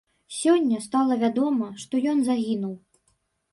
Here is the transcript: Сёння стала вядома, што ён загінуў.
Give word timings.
Сёння 0.37 0.79
стала 0.85 1.17
вядома, 1.25 1.69
што 1.85 1.93
ён 2.15 2.27
загінуў. 2.31 2.75